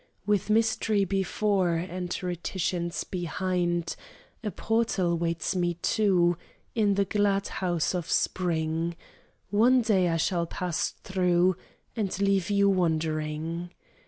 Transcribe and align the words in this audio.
With 0.25 0.49
mystery 0.49 1.05
before, 1.05 1.73
And 1.75 2.07
reticence 2.23 3.03
behind, 3.03 3.95
A 4.43 4.49
portal 4.49 5.15
waits 5.15 5.55
me 5.55 5.75
too 5.75 6.39
In 6.73 6.95
the 6.95 7.05
glad 7.05 7.47
house 7.49 7.93
of 7.93 8.09
spring, 8.09 8.95
One 9.51 9.83
day 9.83 10.09
I 10.09 10.17
shall 10.17 10.47
pass 10.47 10.89
through 11.03 11.55
And 11.95 12.19
leave 12.19 12.49
you 12.49 12.67
wondering. 12.67 13.69